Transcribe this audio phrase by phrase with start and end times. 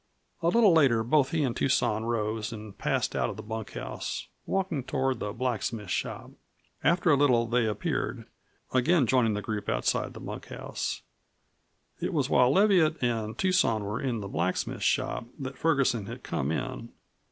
[0.41, 4.83] A little later both he and Tucson rose and passed out of the bunkhouse, walking
[4.83, 6.31] toward the blacksmith shop.
[6.83, 8.25] After a little they appeared,
[8.73, 11.03] again joining the group outside the bunkhouse.
[11.99, 16.51] It was while Leviatt and Tucson were in the blacksmith shop that Ferguson had come
[16.51, 16.89] in.